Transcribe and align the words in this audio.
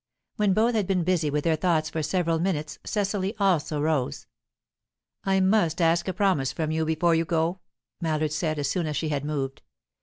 When 0.37 0.53
both 0.55 0.73
had 0.73 0.87
been 0.87 1.03
busy 1.03 1.29
with 1.29 1.43
their 1.43 1.55
thoughts 1.55 1.87
for 1.91 2.01
several 2.01 2.39
minutes, 2.39 2.79
Cecily 2.83 3.35
also 3.39 3.79
rose. 3.79 4.25
"I 5.25 5.39
must 5.39 5.79
ask 5.79 6.07
a 6.07 6.13
promise 6.13 6.51
from 6.51 6.71
you 6.71 6.85
before 6.85 7.13
you 7.13 7.23
go," 7.23 7.59
Mallard 8.01 8.33
said, 8.33 8.57
as 8.57 8.67
soon 8.67 8.87
as 8.87 8.97
she 8.97 9.09
had 9.09 9.23
moved. 9.23 9.61